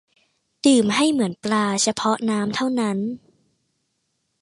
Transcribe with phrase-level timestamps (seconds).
[0.65, 2.97] ดื่มให้เหมือนปลา เฉพาะน้ำเท่านั้น